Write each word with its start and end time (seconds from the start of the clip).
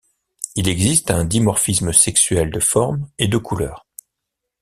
Il 0.55 0.67
existe 0.67 1.11
un 1.11 1.25
dimorphisme 1.25 1.93
sexuel 1.93 2.49
de 2.49 2.59
forme 2.59 3.07
et 3.19 3.27
de 3.27 3.37
couleur. 3.37 3.85